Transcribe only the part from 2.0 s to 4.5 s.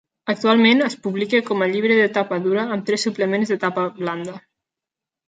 tapa dura amb tres suplements de tapa blanda.